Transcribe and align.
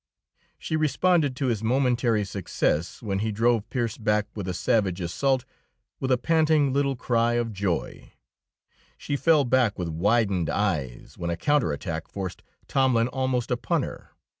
She 0.57 0.75
responded 0.75 1.35
to 1.35 1.45
his 1.45 1.61
momentary 1.61 2.25
success 2.25 3.03
when 3.03 3.19
he 3.19 3.31
drove 3.31 3.69
Pearse 3.69 3.99
back 3.99 4.25
with 4.33 4.47
a 4.47 4.53
savage 4.55 4.99
assault, 4.99 5.45
with 5.99 6.09
a 6.09 6.17
panting 6.17 6.73
little 6.73 6.95
cry 6.95 7.33
of 7.33 7.53
joy; 7.53 8.11
she 8.97 9.15
fell 9.15 9.43
back 9.45 9.77
with 9.77 9.89
widened 9.89 10.49
eyes 10.49 11.19
when 11.19 11.29
a 11.29 11.37
counter 11.37 11.71
attack 11.71 12.07
forced 12.07 12.41
Tomlin 12.67 13.09
almost 13.09 13.51
upon 13.51 13.83
her. 13.83 14.09